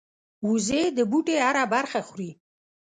وزې 0.47 0.81
د 0.97 0.99
بوټي 1.11 1.35
هره 1.45 1.63
برخه 1.73 1.99
خوري 2.07 2.31